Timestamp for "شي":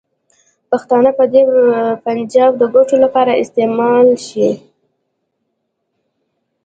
4.27-4.49